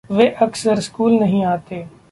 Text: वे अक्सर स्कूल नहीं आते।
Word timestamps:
वे 0.09 0.27
अक्सर 0.41 0.79
स्कूल 0.79 1.13
नहीं 1.13 1.43
आते। 1.45 1.85